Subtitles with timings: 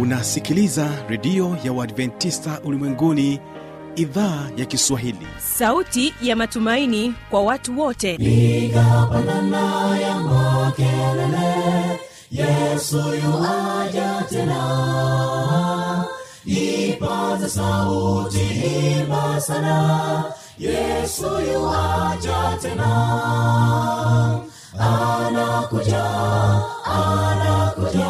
[0.00, 3.40] unasikiliza redio ya uadventista ulimwenguni
[3.96, 5.26] idhaa ya kiswahili.
[5.38, 8.16] Sauti ya matumaini kwa watu wote.
[8.16, 8.80] Piga
[10.00, 12.00] ya makelele
[12.30, 16.04] yesu yuaja tena.
[16.46, 18.40] Ipaze sauti
[19.00, 20.24] imba sana
[20.58, 22.90] yesu yuaja tena.
[24.78, 26.04] Anakuja
[26.84, 28.09] anakuja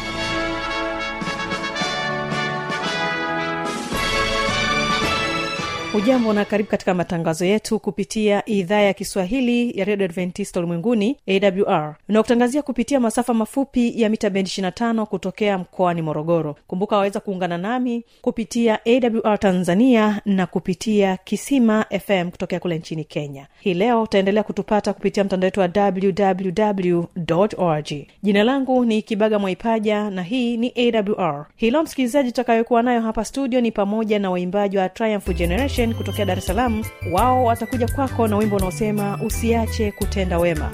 [5.93, 11.95] hujambo na karibu katika matangazo yetu kupitia idhaa ya kiswahili ya redio adventista ulimwenguni awr
[12.09, 16.55] unaokutangazia kupitia masafa mafupi ya mita bendi 25 kutokea mkoani morogoro.
[16.67, 23.47] Kumbuka waweza kuungana nami kupitia awr tanzania na kupitia kisima fm kutokea kule nchini kenya.
[23.59, 27.03] Hii leo utaendelea kutupata kupitia mtandao wetu wa www
[27.57, 27.91] org.
[28.23, 30.73] Jina langu ni kibaga mwaipaja na hii ni
[31.17, 36.25] awr hilo msikilizaji tutakayokuwa nayo hapa studio ni pamoja na waimbaji wa triumph generation kutokea
[36.25, 40.71] dar es salaam wao watakuja kwako na wimbo unaosema usiache kutenda wema.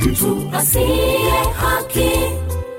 [0.00, 2.10] Mtu asiye haki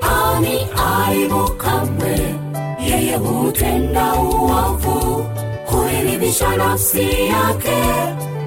[0.01, 0.67] ani
[1.07, 2.35] aibu kamwe.
[2.89, 5.25] Yeye hutenda uovu
[5.65, 7.77] kuiridhisha nafsi yake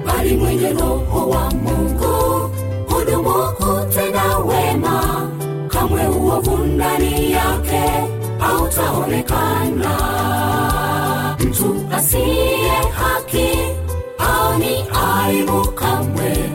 [0.05, 2.49] bali mwenye roho wa mungu
[2.89, 5.27] hudumu kutenda wema.
[5.67, 7.81] Kamwe uovu ndani yake
[9.41, 13.49] hautaonekana mtu asiye haki.
[14.17, 16.49] Ani aibu kamwe.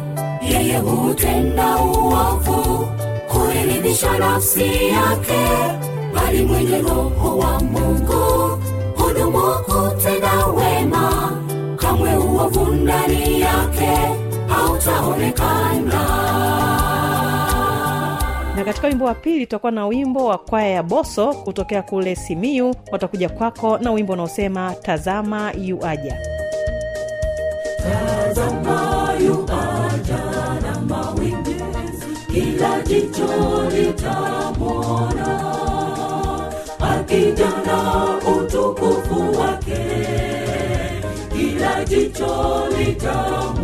[0.50, 2.88] Yeye hutenda uovu
[3.32, 5.46] kuiridhisha nafsi yake.
[6.14, 8.58] Bali mwenye roho wa mungu
[8.96, 11.32] hudumu kutenda wema.
[11.76, 13.91] Kamwe uovu ndani yake
[14.48, 15.76] hautaonekana.
[15.84, 16.66] na
[18.66, 23.28] katika wimbo wa pili tutakuwa na wimbo wa kwaya ya boso kutokea kule simiu watakuja
[23.28, 26.19] kwako na wimbo unaosema tazama yuaja
[27.82, 30.25] tazama yuaja
[30.62, 31.56] na mawingi
[32.32, 33.26] kila jicho
[33.71, 35.56] litamwona.
[36.81, 37.53] Akija
[38.38, 39.78] utukufu wake
[41.32, 43.56] kila jicho litamwona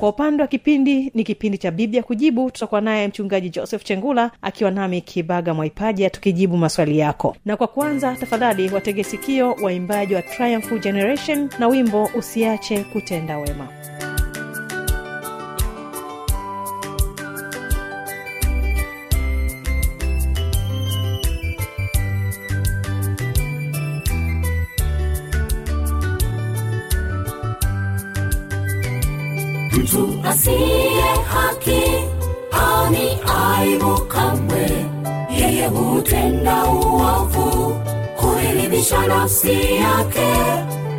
[0.00, 2.50] kwa upande wa kipindi ni kipindi cha biblia kujibu.
[2.50, 7.36] Tutakuwa naye mchungaji joseph chengula akiwa nami kibaga mwaipaja tukijibu maswali yako.
[7.44, 13.68] Na kwa kwanza tafadhali wategesikio waimbaji wa triumph generation na wimbo usiache kutenda wema
[29.76, 31.02] mtu asiye
[31.34, 31.82] haki
[32.50, 33.18] hani
[33.58, 34.86] aibu kamwe.
[35.38, 37.74] Yeye hutenda uovu
[38.16, 40.26] kuiridhisha nafsi yake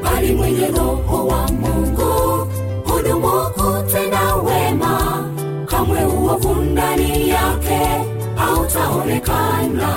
[0.03, 2.47] bali mwenye roho wa mungu
[2.85, 5.23] hudumu kutenda wema.
[5.65, 7.79] Kamwe uovu ndani yake
[8.35, 9.93] hautaonekana.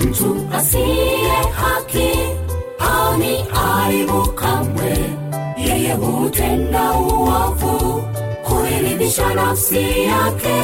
[0.00, 2.10] Mtu asiye haki
[2.78, 5.09] hani aibu kamwe
[5.90, 8.02] yeye hutenda uovu
[8.44, 10.62] kuiridhisha nafsi yake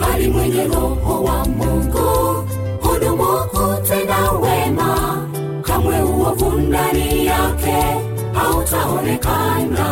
[0.00, 2.44] bali mwenye roho wa mungu
[2.82, 5.26] hudumu kutenda wema.
[5.62, 7.76] Kamwe uovu ndani yake
[8.34, 9.86] hautaonekana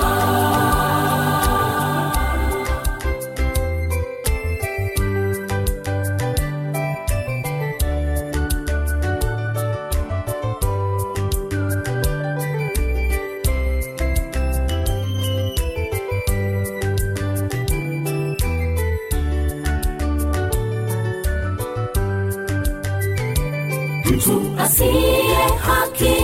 [24.13, 25.35] mtu asiye
[25.67, 26.17] haki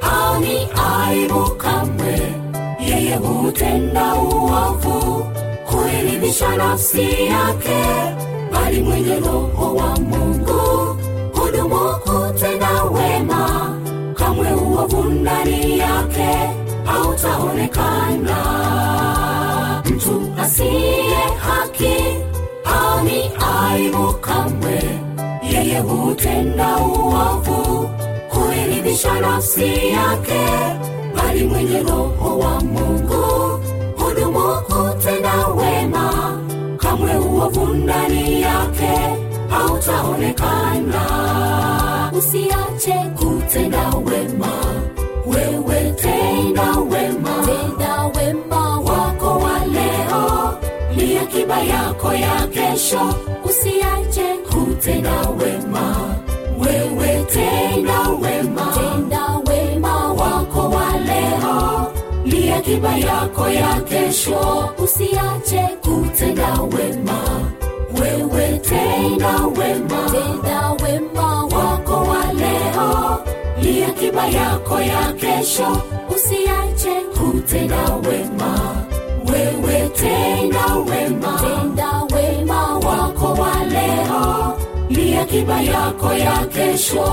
[0.00, 2.20] ani aibu kamwe.
[2.88, 5.26] Yeye hutenda uovu
[5.70, 7.84] kuiridhisha nafsi yake
[8.52, 10.96] bali mwenye roho wa mungu
[11.34, 13.70] hudumu kutenda wema.
[14.14, 16.50] Kamwe uovu ndani yake
[16.84, 18.36] hautaonekana.
[19.84, 21.96] Mtu asiye haki
[22.64, 23.30] ani
[23.60, 24.82] aibu kamwe
[25.74, 27.90] yeye hutenda uovu
[28.28, 30.40] huiridhisha nafsi yake
[31.16, 33.60] bali mwenye roho wa mungu
[33.98, 36.38] hudumu kutenda wema.
[36.78, 39.16] Kamwe uovu ndani yake
[39.48, 41.02] hautaonekana.
[42.18, 44.52] Usiache kutenda wema
[45.26, 47.46] wewe tenda wema.
[47.46, 50.58] Tenda wema wako wa leo
[50.96, 53.14] ni akiba yako ya kesho.
[53.44, 54.33] Usiache
[54.84, 56.14] kutenda wema
[56.58, 58.72] wewe tena wema.
[58.74, 61.92] Tenda wema wako wa leo
[62.24, 64.68] ni akiba yako ya kesho.
[64.78, 67.20] Usiache kutenda wema
[68.00, 70.10] wewe tena wema.
[70.12, 73.18] Tenda wema wako wa leo
[73.62, 75.82] ni akiba yako ya kesho.
[76.16, 78.58] Usiache kutenda wema
[79.32, 81.40] wewe tena wema.
[81.40, 81.83] Tenda
[85.24, 87.04] akiba yako ya kesho.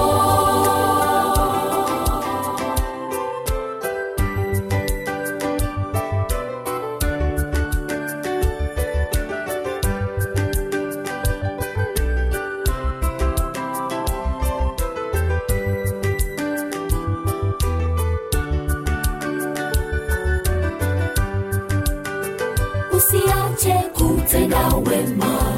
[22.98, 25.51] Usiache kutenda wema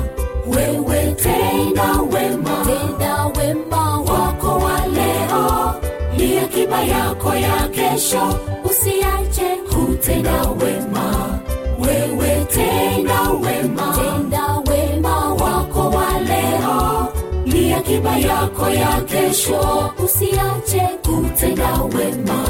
[6.87, 8.39] yako ya kesho.
[8.65, 11.39] Usiache kutenda wema.
[11.79, 13.95] Wewe tenda wema.
[13.97, 17.07] Tenda wema wako wa leo.
[17.45, 19.91] Ni akiba yako ya kesho.
[20.05, 22.45] Usiache kutenda wema.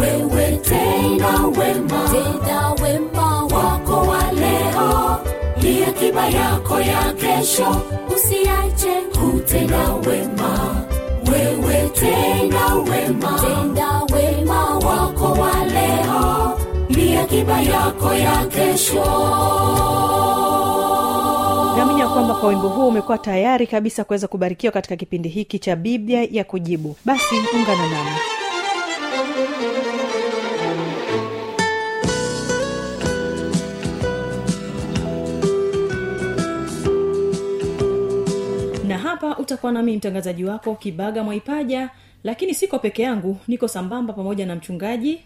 [0.00, 2.08] Wewe tenda wema.
[2.12, 5.18] Tenda wema wako wa leo.
[5.62, 7.76] Ni akiba yako ya kesho.
[8.16, 10.81] Usiache kutenda wema
[12.02, 13.40] tenda wema.
[13.40, 16.58] Tenda wema wako wa leo.
[16.88, 19.04] Ni akiba yako ya kesho.
[21.76, 25.76] Naamini ya kwamba kwa wimbo huu umekuwa tayari kabisa kuweza kubarikiwa katika kipindi hiki cha
[25.76, 26.96] biblia ya kujibu.
[27.04, 28.10] Basi ungana nami
[39.28, 41.90] hapa utakuwa nami mtangazaji wako kibaga mwaipaja
[42.24, 45.20] lakini siko peke yangu niko sambamba pamoja na mchungaji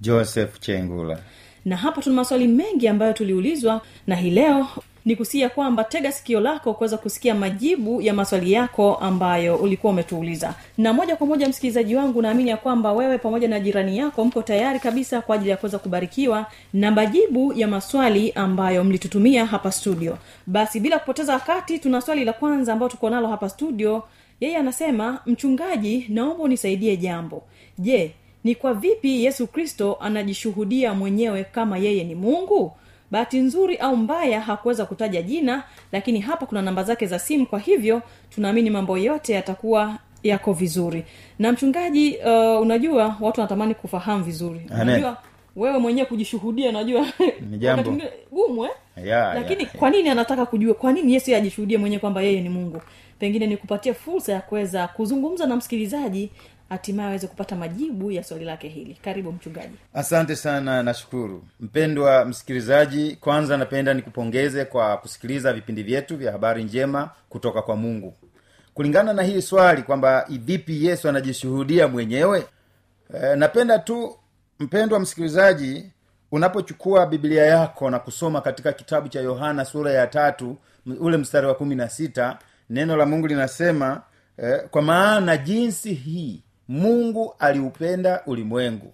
[0.00, 1.18] joseph chengula.
[1.64, 4.66] Na hapa tuna maswali mengi ambayo tuliulizwa na hii leo
[5.06, 10.54] ni kusia kwamba tega sikio lako kuweza kusikia majibu ya maswali yako ambayo ulikuwa umetuuliza.
[10.78, 14.42] Na moja kwa moja msikilizaji wangu naamini ya kwamba wewe pamoja na jirani yako mko
[14.42, 20.18] tayari kabisa kwa ajili ya kuweza kubarikiwa na majibu ya maswali ambayo mlitutumia hapa studio.
[20.46, 24.02] Basi bila kupoteza wakati tuna swali la kwanza ambayo tuko nalo hapa studio.
[24.40, 27.42] Yeye anasema mchungaji naomba unisaidie jambo.
[27.78, 28.10] Je
[28.44, 32.72] ni kwa vipi yesu kristo anajishuhudia mwenyewe kama yeye ni mungu
[33.10, 35.62] bahati nzuri au mbaya hakuweza kutaja jina
[35.92, 41.04] lakini hapa kuna namba zake za simu kwa hivyo tunaamini mambo yote yatakuwa yako vizuri.
[41.38, 44.60] Na mchungaji uh, unajua watu wanatamani kufahamu vizuri.
[44.82, 45.16] Unajua
[45.56, 47.06] wewe mwenyewe kujishuhudia unajua
[47.50, 47.96] Ni jambo.
[48.32, 48.70] gumu eh?
[49.04, 50.74] yeah, lakini yeah, kwa nini anataka kujua?
[50.74, 52.82] Kwa nini yesu ajishuhudie mwenyewe kwamba yeye ni mungu?
[53.18, 56.30] Pengine ni kupatia fursa ya kuweza kuzungumza na msikilizaji
[56.68, 58.94] hatimaye aweze kupata majibu ya swali lake hili.
[59.04, 59.74] Karibu mchungaji.
[59.94, 61.44] Asante sana nashukuru.
[61.60, 68.14] Mpendwa msikilizaji kwanza napenda nikupongeze kwa kusikiliza vipindi vyetu vya habari njema kutoka kwa mungu.
[68.74, 72.46] Kulingana na hili swali kwamba vipi yesu anajishuhudia mwenyewe
[73.14, 74.16] e, napenda tu
[74.58, 75.90] mpendwa msikilizaji
[76.32, 80.56] unapochukua biblia yako na kusoma katika kitabu cha yohana sura ya tatu
[81.00, 82.38] ule mstari wa kumi na sita
[82.70, 84.02] neno la mungu linasema
[84.38, 88.92] eh, kwa maana jinsi hii mungu aliupenda ulimwengu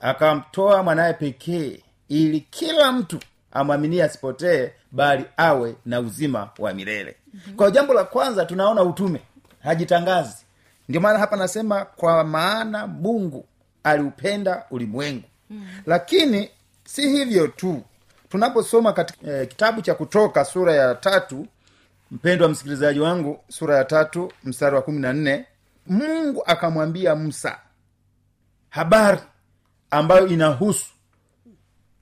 [0.00, 3.18] akamtoa mwanaye pekee ili kila mtu
[3.52, 7.16] amwaminie asipotee bali awe na uzima wa milele.
[7.34, 7.54] Mm-hmm.
[7.56, 9.20] kwa jambo la kwanza tunaona utume.
[9.62, 10.44] Hajitangazi.
[10.88, 13.44] Ndio maana hapa nasema kwa maana mungu
[13.84, 15.22] aliupenda ulimwengu.
[15.50, 15.66] Mm.
[15.86, 16.50] lakini
[16.84, 17.82] si hivyo tu.
[18.28, 21.46] Tunaposoma katika eh, kitabu cha kutoka sura ya tatu
[22.10, 25.44] mpendwa msikilizaji wangu sura ya tatu mstari wa kumi na nne
[25.90, 27.58] mungu akamwambia musa
[28.68, 29.20] habari
[29.90, 30.86] ambayo inahusu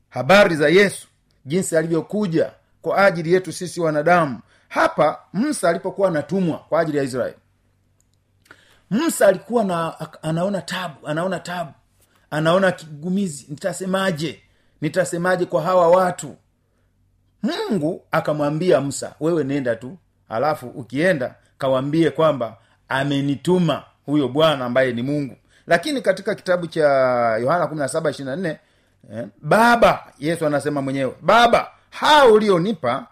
[0.09, 1.09] habari za yesu
[1.45, 2.53] jinsi alivyokuja
[2.83, 4.41] kwa ajili yetu sisi wanadamu.
[4.69, 7.37] Hapa musa alipokuwa anatumwa kwa ajili ya israeli
[8.91, 11.73] musa alikuwa na anaona tabu anaona tabu
[12.31, 14.43] anaona kigumizi nitasemaje?
[14.81, 16.37] Nitasemaje kwa hawa watu?
[17.43, 22.57] Mungu akamwambia musa wewe nenda tu alafu ukienda kawambie kwamba
[22.89, 25.37] amenituma huyo bwana ambaye ni mungu.
[25.67, 26.89] Lakini katika kitabu cha
[27.41, 28.57] yohana 17
[29.13, 33.07] eh, baba yesu anasema mwenyewe baba haa ulionipa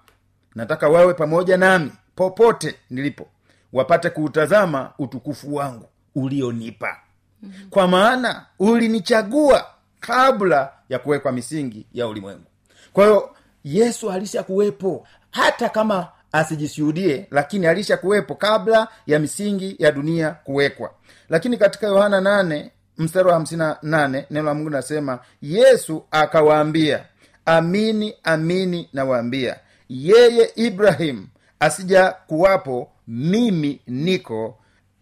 [0.54, 3.26] nataka wawe pamoja nami popote nilipo
[3.73, 6.97] wapate kuutazama utukufu wangu ulionipa.
[7.42, 7.71] Mm-hmm.
[7.71, 9.66] kwa maana ulinichagua
[10.00, 12.45] kabla ya kuwekwa misingi ya ulimwengu.
[12.92, 13.30] Kwa hiyo
[13.64, 20.90] yesu alisha kuwepo hata kama asijishuhudie lakini alisha kuwepo kabla ya misingi ya dunia kuwekwa.
[21.28, 27.04] Lakini katika yohana nane mstari wa hamsina nane neno la mungu nasema yesu akawaambia
[27.47, 29.56] amini amini nawaambia
[29.88, 31.28] yeye ibrahimu
[31.61, 34.59] asija kuwapo mimi niko.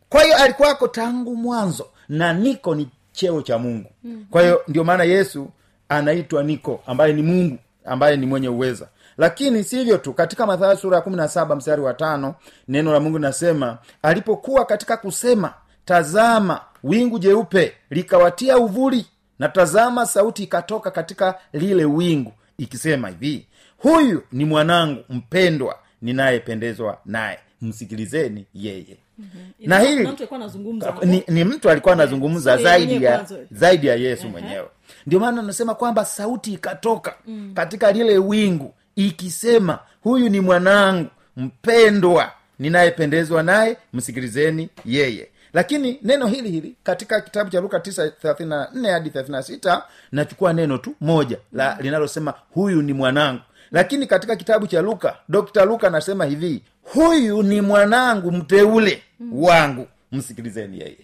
[0.09, 3.91] Kwa hiyo alikuwako tangu mwanzo na niko ni cheo cha mungu.
[4.31, 5.51] Kwa hiyo ndio maana yesu
[5.89, 8.89] anaitwa niko ambaye ni mungu ambaye ni mwenye uweza
[9.19, 12.35] lakini si hivyo tu katika mathayo sura ya kumi na saba mstari wa tano
[12.69, 15.55] neno la mungu linasema alipokuwa katika kusema
[15.85, 19.07] tazama wingu jeupe likawatia uvuli
[19.39, 23.47] na tazama sauti ikatoka katika lile wingu ikisema hivi
[23.79, 29.69] huyu ni mwanangu mpendwa ninayependezwa naye msikilizeni yeye Mhm.
[29.69, 31.05] na hili mtu alikuwa anazungumza hapo.
[31.07, 32.63] ni, ni mtu alikuwa anazungumza yeah.
[32.63, 34.69] zaidi ya zaidi ya yesu mwenyewe
[35.07, 37.53] ndio maana anasema kwamba sauti ikatoka mm.
[37.55, 45.29] katika lile wingu ikisema huyu ni mwanangu mpendwa ninayependezwa naye msikilizeni yeye.
[45.53, 49.83] Lakini neno hili hili katika kitabu cha luka 934 hadi 36
[50.13, 53.41] nachukua neno tu moja la linalosema huyu ni mwanangu.
[53.73, 60.81] Lakini katika kitabu cha luka dokta luka anasema hivi huyu ni mwanangu mteule wangu msikilizeni
[60.81, 60.99] yeye.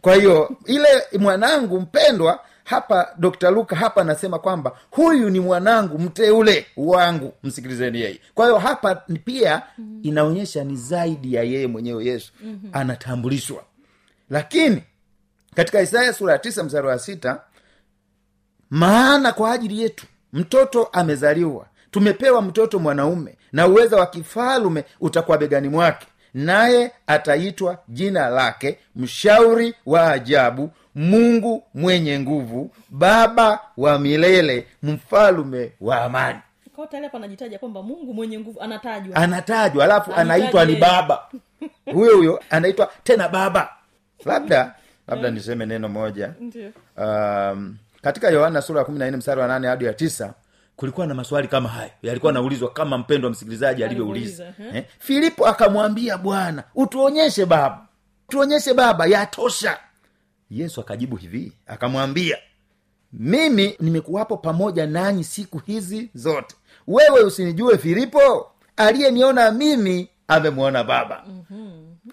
[0.00, 6.66] Kwa hiyo ile mwanangu mpendwa hapa dr luka hapa anasema kwamba huyu ni mwanangu mteule
[6.76, 7.32] wangu.
[7.42, 8.20] Msikilizeni yeye.
[8.34, 9.62] Kwa hiyo hapa pia
[10.02, 12.32] inaonyesha ni zaidi ya yeye mwenyewe yesu
[12.72, 13.62] anatambulishwa.
[14.30, 14.82] Lakini
[15.54, 17.40] katika isaya sura ya tisa mstari wa sita
[18.70, 25.68] maana kwa ajili yetu mtoto amezaliwa tumepewa mtoto mwanaume na uweza wa kifalume utakuwa begani
[25.68, 35.72] mwake naye ataitwa jina lake mshauri wa ajabu mungu mwenye nguvu baba wa milele mfalume
[35.80, 36.38] wa amani.
[36.90, 39.16] Tayari anajitaja kwamba mungu mwenye nguvu anatajwa.
[39.16, 41.28] Anatajwa alafu anaitwa ni baba.
[41.94, 43.68] Huyo huyo anaitwa tena baba.
[44.24, 44.74] Labda
[45.08, 46.32] labda niseme neno moja.
[46.96, 50.34] Um, katika yohana sura ya kumi na nne mstari wa nane hadi ya tisa
[50.76, 51.90] kulikuwa na maswali kama hayo.
[52.02, 54.44] Yalikuwa naulizwa kama mpendo wa msikilizaji alivyouliza.
[54.46, 54.84] Alivyouliza, eh?
[54.98, 57.86] filipo akamwambia bwana utuonyeshe baba.
[58.28, 59.78] Tuonyeshe baba yatosha
[60.52, 62.38] yesu akajibu hivi akamwambia
[63.12, 66.56] mimi nimekuwapo pamoja nanyi siku hizi zote.
[66.86, 68.50] Wewe usinijue filipo?
[68.76, 71.24] Aliyeniona mimi amemwona baba.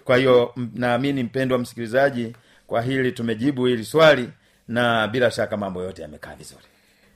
[0.04, 4.28] Kwa hiyo naamini mpendwa msikilizaji kwa hili tumejibu hili swali
[4.68, 6.64] na bila shaka mambo yote yamekaa vizuri.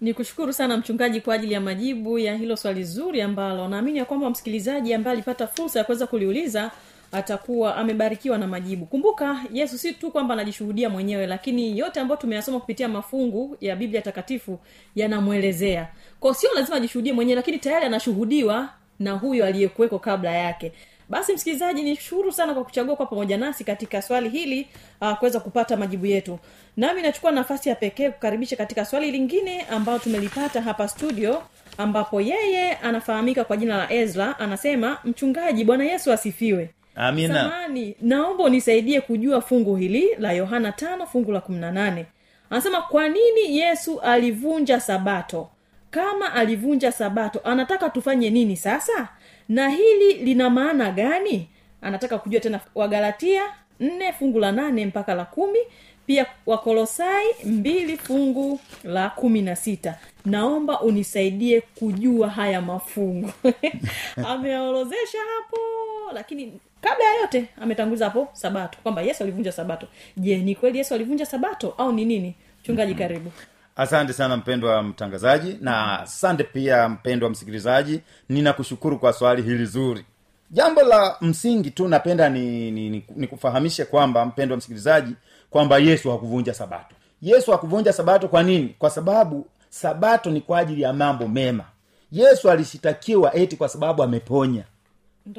[0.00, 4.04] Ni kushukuru sana mchungaji kwa ajili ya majibu ya hilo swali zuri ambalo naamini ya
[4.04, 6.71] kwamba msikilizaji ambaye alipata fursa ya kuweza kuliuliza
[7.14, 8.87] atakuwa amebarikiwa na majibu.
[8.87, 14.02] Kumbuka yesu si tu kwamba anajishuhudia mwenyewe lakini yote ambayo tumeyasoma kupitia mafungu ya biblia
[14.02, 14.59] takatifu
[14.94, 15.88] yanamwelezea.
[16.21, 18.68] Kwao sio lazima ajishuhudie mwenyewe lakini tayari anashuhudiwa
[18.99, 20.73] na huyo aliyekuweko kabla yake.
[21.09, 24.68] Basi msikilizaji ni shukuru sana kwa kuchagua kwa pamoja nasi katika swali hili
[25.00, 26.38] uh, kuweza kupata majibu yetu.
[26.76, 31.42] Nami nachukua nafasi ya pekee kukaribisha katika swali lingine ambayo tumelipata hapa studio
[31.78, 37.34] ambapo yeye anafahamika kwa jina la ezra anasema mchungaji bwana yesu asifiwe amina.
[37.34, 42.06] Samani naomba unisaidie kujua fungu hili la yohana tano fungu la kumi na nane.
[42.50, 45.48] Anasema kwa nini yesu alivunja sabato?
[45.90, 49.08] Kama alivunja sabato anataka tufanye nini sasa?
[49.48, 51.48] Na hili lina maana gani?
[51.82, 53.42] Anataka kujua tena wagalatia
[53.80, 55.58] nne fungu la nane mpaka la kumi.
[56.06, 59.98] Pia wakolosai mbili fungu la kumi na sita.
[60.24, 63.30] Naomba unisaidie kujua haya mafungu.
[64.28, 65.58] Ameorozesha hapo
[66.12, 66.52] lakini
[66.85, 69.87] kabla ya yote ametanguliza hapo sabato kwamba yesu alivunja sabato.
[70.17, 72.35] Je ni kweli yesu alivunja sabato au ni nini?
[72.62, 73.33] Mchungaji karibu.
[73.76, 80.05] Asante sana mpendwa mtangazaji na asante pia mpendwa msikilizaji ninakushukuru kwa swali hili zuri.
[80.50, 85.14] Jambo la msingi tu napenda ni, ni, ni, ni kufahamishe kwamba mpendwa msikilizaji
[85.50, 86.95] kwamba yesu hakuvunja sabato.
[87.23, 88.75] Yesu hakuvunja sabato kwa nini?
[88.79, 91.64] Kwa sababu sabato ni kwa ajili ya mambo mema.
[92.12, 94.64] Yesu alishitakiwa eti kwa sababu ameponya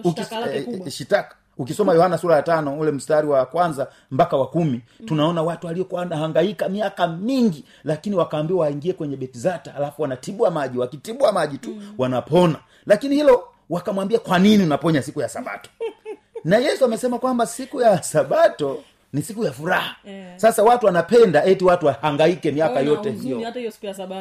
[0.04, 1.36] Ukis- eh, eh, shitaka.
[1.58, 6.00] Ukisoma yohana sura ya tano ule mstari wa kwanza mpaka wa kumi tunaona watu waliokuwa
[6.02, 10.78] wanahangaika miaka mingi lakini wakaambiwa waingie kwenye betizata alafu wanatibwa maji.
[10.78, 12.56] Wakitibwa maji tu wanapona.
[12.86, 15.70] Lakini hilo wakamwambia kwa nini unaponya siku ya sabato?
[16.44, 18.84] Na yesu amesema kwamba siku ya sabato
[19.16, 19.96] ni siku ya furaha.
[20.06, 20.38] Yeah.
[20.40, 23.40] sasa watu wanapenda eti watu wahangaike miaka oh, yote hiyo.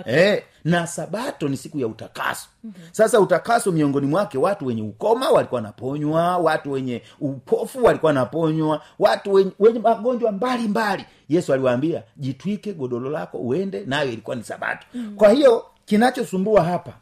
[0.07, 2.49] Eh, na sabato ni siku ya utakaso.
[2.93, 9.33] Sasa utakaso miongoni mwake watu wenye ukoma walikuwa wanaponywa watu wenye upofu walikuwa wanaponywa watu
[9.33, 11.05] wenye, wenye magonjwa mbalimbali.
[11.29, 14.87] Yesu aliwaambia jitwike godoro lako uende nayo ilikuwa ni sabato.
[15.17, 16.93] Kwa hiyo kinachosumbua hapa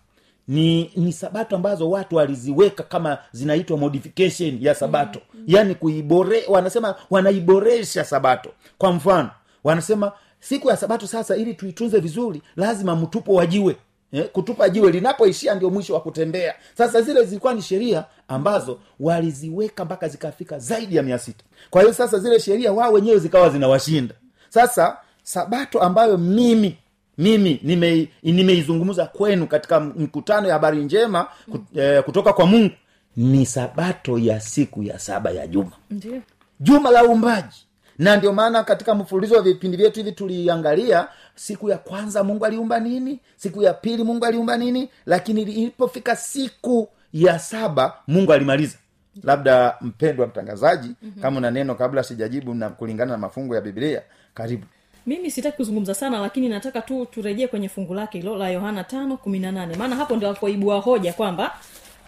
[0.49, 5.20] ni ni sabato ambazo watu waliziweka kama zinaitwa modification ya sabato.
[5.34, 5.44] Mm.
[5.46, 8.50] yaani kuibore wanasema wanaiboresha sabato.
[8.78, 9.30] Kwa mfano
[9.64, 13.76] wanasema siku ya sabato sasa ili tuitunze vizuri lazima mtupo wa jiwe.
[14.12, 16.54] Eh, kutupa jiwe linapoishia ndio mwisho wa kutembea.
[16.78, 21.44] Sasa zile zilikuwa ni sheria ambazo waliziweka mpaka zikafika zaidi ya mia sita.
[21.70, 24.14] Kwa hiyo sasa zile sheria wao wenyewe zikawa zinawashinda.
[24.49, 26.76] Sasa sabato ambayo mimi
[27.19, 31.26] mimi nime- nimeizungumza kwenu katika mkutano ya habari njema
[31.75, 32.75] eh, kutoka kwa mungu.
[33.16, 35.73] Ni sabato ya siku ya saba ya juma.
[35.90, 36.23] Ndio
[36.61, 37.66] juma la uumbaji.
[37.99, 42.81] Na ndio maana katika mfululizo wa vipindi vyetu hivi tuliangalia siku ya kwanza mungu aliumba
[42.81, 43.21] nini?
[43.37, 44.88] Siku ya pili mungu aliumba nini?
[45.07, 48.78] Lakini ilipofika siku ya saba mungu alimaliza.
[49.23, 51.23] Labda mpendwa mtangazaji mm-hmm.
[51.23, 54.02] kama una neno kabla sijajibu na kulingana na mafungo ya biblia
[54.35, 54.66] karibu
[55.06, 59.16] mimi sitaki kuzungumza sana lakini nataka tu turejee kwenye fungu lake hilo la yohana tano
[59.16, 59.76] kumi na nane.
[59.76, 61.54] Maana hapo ndio akoibua hoja kwamba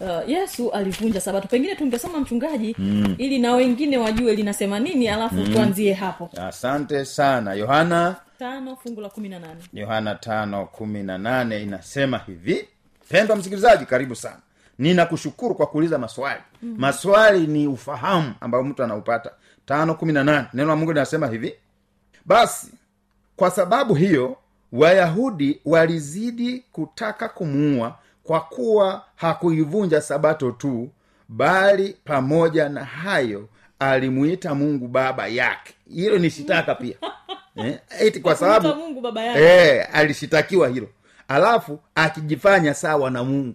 [0.00, 1.48] uh, yesu alivunja sabato.
[1.48, 3.14] Pengine tungesoma mchungaji mm.
[3.18, 5.52] ili na wengine wajue linasema nini alafu mm.
[5.52, 6.30] tuanzie hapo.
[6.48, 7.54] Asante sana.
[7.54, 9.60] Yohana tano fungu la kumi na nane.
[9.72, 12.68] Yohana tano kumi na nane inasema hivi.
[13.08, 14.38] Pendwa msikilizaji karibu sana.
[14.78, 16.40] Ninakushukuru kwa kuuliza maswali.
[16.62, 16.80] Mm-hmm.
[16.80, 19.30] maswali ni ufahamu ambayo mtu anaupata.
[19.66, 20.46] Tano kumi na nane.
[20.54, 21.54] Neno la mungu linasema hivi.
[22.24, 22.66] Basi
[23.36, 24.36] kwa sababu hiyo
[24.72, 30.88] wayahudi walizidi kutaka kumuua kwa kuwa hakuivunja sabato tu
[31.28, 33.48] bali pamoja na hayo
[33.78, 35.74] alimuita mungu baba yake.
[35.94, 36.96] Hilo ni shitaka pia.
[37.56, 39.42] Eh, eti kwa sababu mungu baba yake.
[39.42, 40.88] Eh, alishitakiwa hilo.
[41.28, 43.54] Alafu akijifanya sawa na mungu.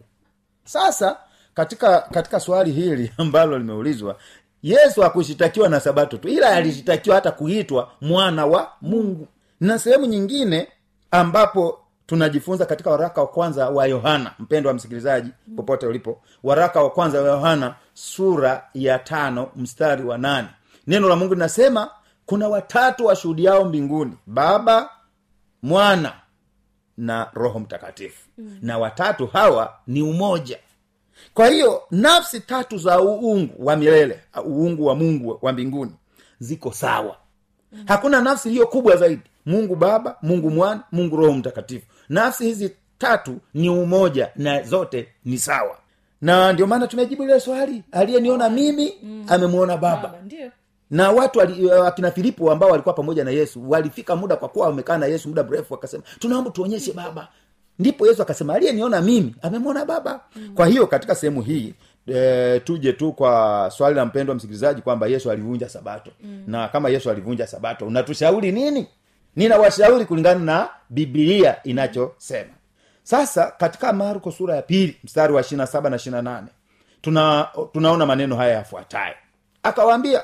[0.63, 1.17] Sasa
[1.53, 4.17] katika katika swali hili ambalo limeulizwa
[4.63, 9.27] yesu hakushitakiwa na sabato tu ila alishitakiwa hata kuitwa mwana wa mungu
[9.59, 10.67] na sehemu nyingine
[11.11, 16.89] ambapo tunajifunza katika waraka wa kwanza wa yohana mpendo wa msikilizaji popote ulipo waraka wa
[16.89, 20.47] kwanza wa yohana sura ya tano mstari wa nane.
[20.87, 21.89] Neno la mungu linasema
[22.25, 24.89] kuna watatu washuhudiao mbinguni baba
[25.63, 26.13] mwana
[26.97, 28.29] na roho mtakatifu.
[28.37, 28.59] Mm.
[28.61, 30.59] na watatu hawa ni umoja.
[31.33, 35.91] Kwa hiyo nafsi tatu za uungu wa milele uungu wa mungu wa mbinguni
[36.39, 37.15] ziko sawa.
[37.71, 37.83] Mm.
[37.87, 41.85] hakuna nafsi iliyo kubwa zaidi mungu baba mungu mwana mungu roho mtakatifu.
[42.09, 45.77] Nafsi hizi tatu ni umoja na zote ni sawa.
[46.21, 49.25] Na ndio maana tumejibu lile swali aliyeniona mimi mm.
[49.27, 50.01] amemwona baba.
[50.01, 50.51] Baba ndio.
[50.91, 51.41] Na watu
[51.85, 55.43] akina filipo ambao walikuwa pamoja na yesu walifika muda kwa kuwa wamekaa na yesu muda
[55.43, 57.27] mrefu wakasema tunaomba tuonyeshe baba.
[57.79, 60.21] Ndipo yesu akasema aliyeniona mimi amemwona baba.
[60.35, 60.51] Mm.
[60.55, 61.73] kwa hiyo katika sehemu hii
[62.07, 66.11] e, tuje tu kwa swali la mpendwa msikilizaji kwamba yesu alivunja sabato.
[66.23, 66.43] Mm.
[66.47, 68.87] na kama yesu alivunja sabato unatushauri nini
[69.35, 72.49] ninawashauri kulingana na bibilia inachosema.
[73.03, 76.47] Sasa katika marko sura ya pili mstari wa ishirina saba na ishirina nane
[77.01, 79.15] tuna tunaona maneno haya yafuatayo.
[79.63, 80.23] Akawaambia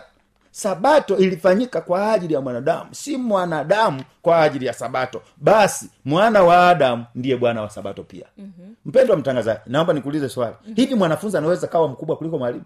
[0.51, 5.21] sabato ilifanyika kwa ajili ya mwanadamu si mwanadamu kwa ajili ya sabato.
[5.37, 8.25] Basi mwana wa adamu ndiye bwana wa sabato pia.
[8.37, 8.75] Mm-hmm.
[8.85, 10.55] mpendwa mtangazaji naomba nikuulize swali.
[10.61, 10.75] Mm-hmm.
[10.75, 12.63] hivi mwanafunzi anaweza kawa mkubwa kuliko mwalimu?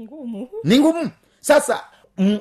[0.00, 0.48] Ngumu.
[0.64, 1.10] Ni ngumu.
[1.40, 1.80] Sasa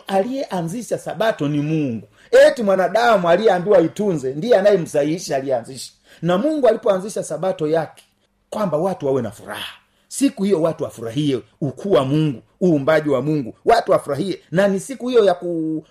[0.07, 5.91] aliyeanzisha sabato ni mungu eti mwanadamu aliyeambiwa itunze ndiye anayemsahihisha aliyeanzisha.
[6.21, 8.03] Na mungu alipoanzisha sabato yake
[8.49, 9.73] kwamba watu wawe na furaha.
[10.07, 13.55] Siku hiyo watu wafurahie ukuu wa mungu uumbaji wa mungu.
[13.65, 14.39] Watu wafurahie.
[14.51, 15.85] Na ni siku hiyo ya ku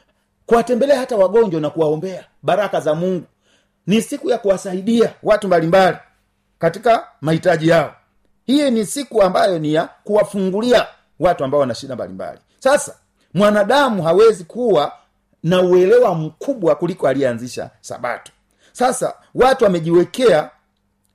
[0.47, 3.25] kuwatembelea hata wagonjwa na kuwaombea baraka za mungu.
[3.87, 5.97] Ni siku ya kuwasaidia watu mbalimbali
[6.59, 7.95] katika mahitaji yao.
[8.45, 10.87] Hii ni siku ambayo ni ya kuwafungulia
[11.21, 12.39] watu ambao wana shida mbalimbali.
[12.59, 12.95] Sasa
[13.35, 14.93] mwanadamu hawezi kuwa
[15.47, 18.33] na uelewa mkubwa kuliko aliyeanzisha sabato.
[18.73, 20.51] Sasa watu wamejiwekea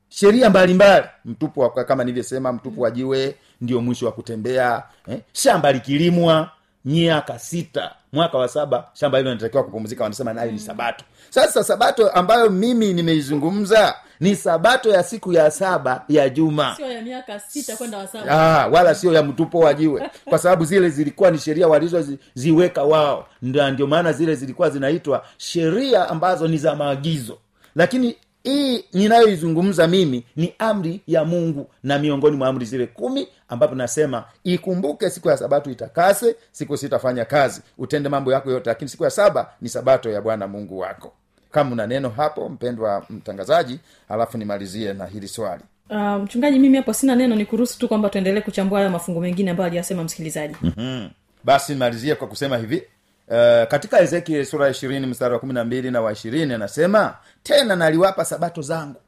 [0.10, 1.06] sheria mbalimbali.
[1.26, 5.20] Mtupu wa, kama nilivyosema mtupu wa jiwe ndio mwisho wa kutembea eh?
[5.34, 6.52] shamba likilimwa
[6.86, 7.96] miaka sita.
[8.14, 11.06] Mwaka wa saba shamba hilo linatakiwa kupumzika wanasema nayo ni sabato.
[11.30, 16.74] Sasa sabato ambayo mimi nimeizungumza ni sabato ya siku ya saba ya juma.
[16.78, 18.32] Sio ya miaka sita kwenda wasaba
[18.62, 20.10] ah, wala sio ya mtupo wa jiwe.
[20.26, 23.28] Kwa sababu zile zilikuwa ni sheria walizoziweka wao.
[23.42, 27.38] Ndio- ndio maana zile zilikuwa zinaitwa sheria ambazo ni za maagizo.
[27.76, 33.76] Lakini hii ninayoizungumza mimi ni amri ya mungu na miongoni mwa amri zile kumi ambapo
[33.76, 37.62] nasema ikumbuke siku ya sabato itakase siku sitafanya kazi.
[37.78, 41.14] Utende mambo yako yote lakini siku ya saba ni sabato ya bwana mungu wako
[41.52, 45.64] kama una neno hapo mpendwa mtangazaji alafu nimalizie na hili swali.
[45.90, 49.52] Uh, mchungaji mimi hapo sina neno ni kuruhusu tu kwamba tuendelee kuchambua hayo mafungu mengine
[49.52, 50.56] ambayo aliyasema msikilizaji.
[50.78, 51.10] Mm.
[51.44, 52.84] basi nimalizie kwa kusema hivi.
[53.28, 57.16] Uh, katika ezekiel sura ya ishirini mstari wa kumi na mbili na wa ishirini anasema
[57.44, 59.02] tena naliwapa sabato zangu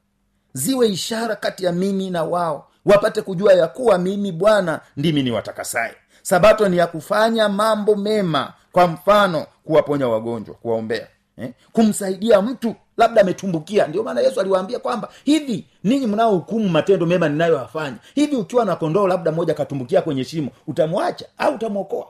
[0.54, 5.32] ziwe ishara kati ya mimi na wao wapate kujua ya kuwa mimi bwana ndimi ni
[5.32, 11.52] watakasaye sabato ni ya kufanya mambo mema kwa mfano kuwaponya wagonjwa kuwaombea eh?
[11.72, 13.88] kumsaidia mtu labda ametumbukia.
[13.88, 19.08] Ndio maana yesu aliwaambia kwamba hivi ninyi mnaohukumu matendo mema ninayoyafanya hivi ukiwa na kondoo
[19.08, 22.08] labda moja akatumbukia kwenye shimo utamwacha au utamwokoa?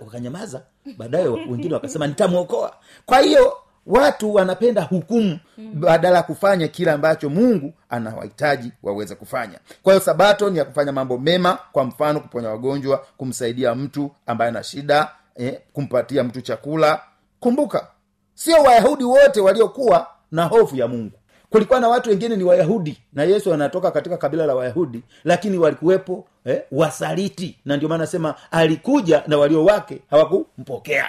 [0.00, 2.74] Wakanyamaza waka, waka baadaye wengine wakasema nitamwokoa.
[3.06, 3.52] Kwa hiyo
[3.86, 5.38] watu wanapenda hukumu
[5.74, 9.58] badala ya kufanya kile ambacho mungu anawahitaji waweze kufanya.
[9.82, 14.48] Kwa hiyo sabato ni ya kufanya mambo mema kwa mfano kuponya wagonjwa kumsaidia mtu ambaye
[14.48, 17.00] ana shida eh, kumpatia mtu chakula.
[17.40, 17.86] Kumbuka
[18.38, 21.12] sio wayahudi wote waliokuwa na hofu ya mungu.
[21.50, 26.24] Kulikuwa na watu wengine ni wayahudi na yesu anatoka katika kabila la wayahudi lakini walikuwepo
[26.44, 27.58] eh, wasaliti.
[27.64, 31.08] Na ndio maana nasema alikuja na walio wake hawakumpokea.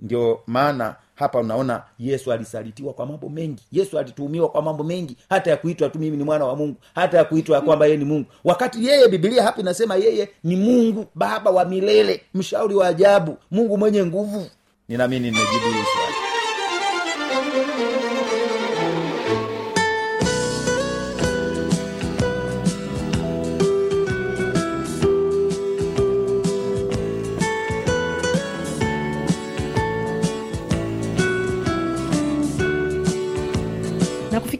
[0.00, 3.62] Ndio maana hapa unaona yesu alisalitiwa kwa mambo mengi.
[3.72, 5.16] Yesu alituhumiwa kwa mambo mengi.
[5.30, 6.76] Hata ya kuitwa tu mimi ni mwana wa mungu.
[6.94, 8.26] Hata ya kuitwa ya kwamba yeye ni mungu.
[8.44, 13.78] Wakati yeye bibilia hapa inasema yeye ni mungu baba wa milele mshauri wa ajabu mungu
[13.78, 14.46] mwenye nguvu.
[14.88, 15.66] Ninaamini nimejibu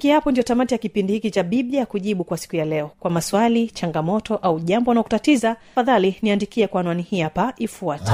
[0.09, 2.91] kufikia hapo ndio tamati ya kipindi hiki cha biblia kujibu kwa siku ya leo.
[3.01, 8.13] Kwa maswali changamoto au jambo anaokutatiza fadhali niandikie kwa anwani hii hapa ifuata.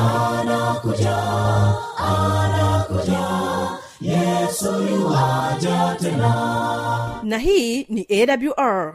[7.22, 8.94] Na hii ni awr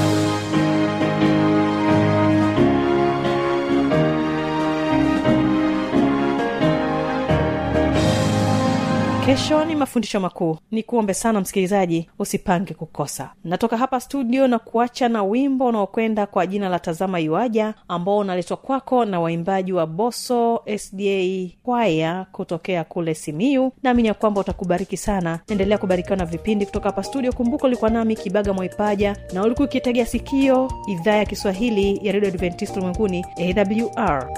[9.31, 10.57] kesho ni mafundisho makuu.
[10.71, 13.29] Ni kuombe sana msikilizaji usipange kukosa.
[13.43, 18.57] Natoka hapa studio na kuacha na wimbo unaokwenda kwa jina la tazama iwaja ambao unaletwa
[18.57, 25.39] kwako na waimbaji wa boso sda kwaya kutokea kule simiu naamini ya kwamba utakubariki sana.
[25.47, 27.33] Endelea kubarikiwa na vipindi kutoka hapa studio.
[27.33, 32.77] Kumbuka ulikuwa nami kibaga mwaipaja na ulikuwa ukitegea sikio idhaa ya kiswahili ya redio adventist
[32.77, 34.29] ulimwenguni awr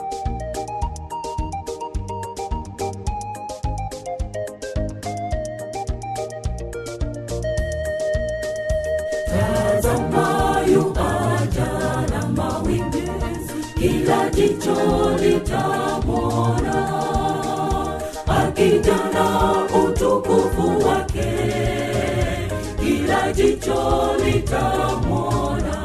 [23.64, 25.78] jicho litamwona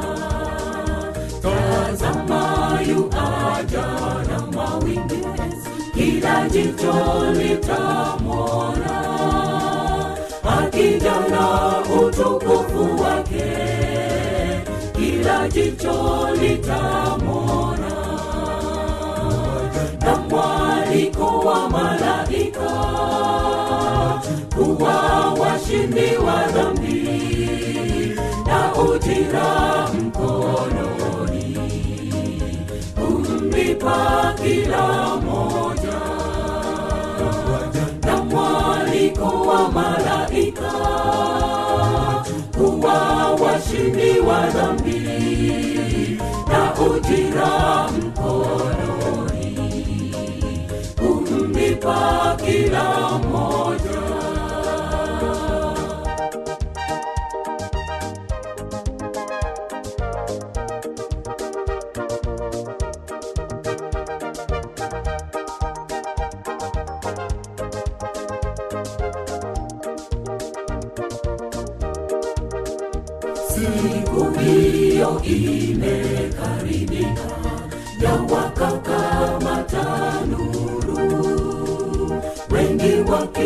[1.42, 3.86] tazamayo aja
[4.28, 5.26] na mawingu,
[5.94, 6.94] kila jicho
[7.32, 8.98] litamwona
[10.58, 13.54] akija na utukufu wake
[14.96, 17.88] kila jicho litamwona
[20.00, 22.70] na mwaliko wa malaika
[24.56, 27.37] kuwa washindi wa dhambi
[28.82, 31.58] utira mkononi,
[33.08, 36.00] umlipa kila moja.
[38.06, 40.72] Na mwaliko wa malaika.
[42.58, 45.00] Kuwa washindi wa dhambi.
[46.48, 49.56] Na utira mkononi,
[51.10, 53.97] umlipa kila moja.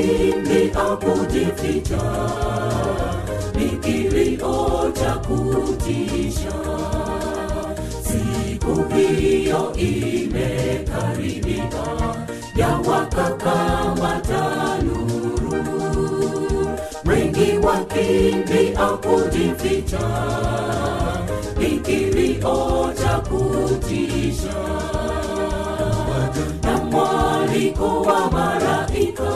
[0.02, 2.02] Wengi wakimbia kujificha
[3.54, 6.52] ni kilio cha kutisha.
[8.02, 11.86] Siku hiyo imekaribika
[12.56, 15.62] yawaka kama tanuru
[17.04, 20.00] mwengi wakimbia kujificha
[21.58, 24.52] ni kilio cha kutisha
[26.92, 28.00] mwaliko
[28.30, 29.32] malaika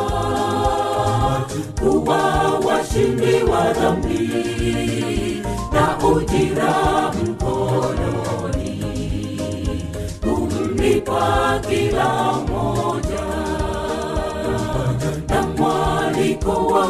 [1.81, 2.19] kuwa
[2.67, 4.31] washindi wa dhambi
[5.73, 6.75] na ujira
[7.13, 8.85] mkononi.
[10.21, 13.27] Kumlipa kila moja
[15.29, 16.87] na mwaliko wa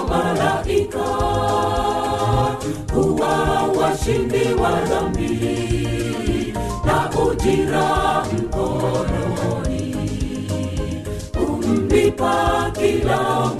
[2.94, 8.05] kuwa washindi wa dhambi na ujira
[12.76, 13.56] kila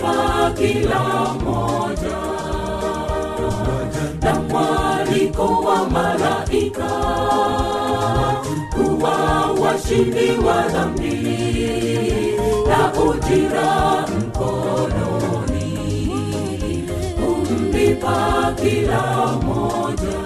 [0.00, 2.18] kumlipa kila moja.
[4.22, 6.90] Na mwaliko wa malaika.
[8.74, 11.36] Kuwa washindi wa dhambi.
[12.68, 15.68] Na ujira mkononi.
[17.16, 20.20] Kumlipa kila moja.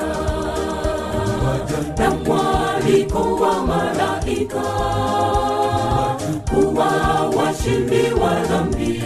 [1.98, 4.62] Na mwaliko wa malaika
[6.55, 6.87] kuwa
[7.37, 9.03] washindi wa dhambi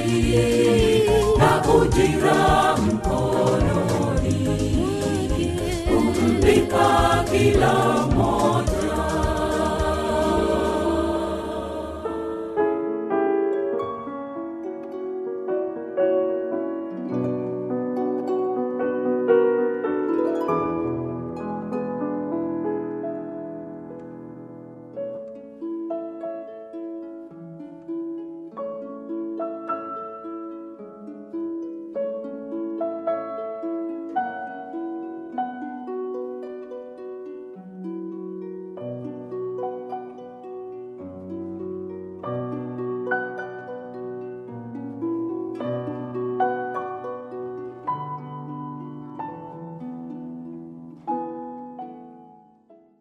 [1.39, 2.58] na ujira